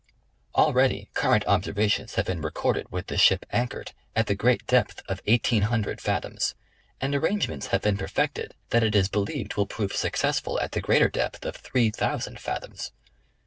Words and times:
Already 0.55 1.11
current 1.13 1.45
observations 1.45 2.15
have 2.15 2.25
been 2.25 2.41
recorded 2.41 2.91
with 2.91 3.05
the 3.05 3.19
ship 3.19 3.45
anchored 3.51 3.91
at 4.15 4.25
the 4.25 4.33
great 4.33 4.65
depth 4.65 5.03
of 5.07 5.21
eighteen 5.27 5.61
hundred 5.61 6.01
fathoms; 6.01 6.55
and 6.99 7.13
arrangements 7.13 7.67
have 7.67 7.83
been 7.83 7.97
perfected 7.97 8.55
that 8.71 8.81
it 8.81 8.95
is 8.95 9.09
be 9.09 9.19
lieved 9.19 9.57
will 9.57 9.67
prove 9.67 9.93
successful 9.93 10.59
at 10.59 10.71
the 10.71 10.81
greater 10.81 11.07
depth 11.07 11.45
of 11.45 11.55
three 11.55 11.91
thousand 11.91 12.39
fathoms. 12.39 12.91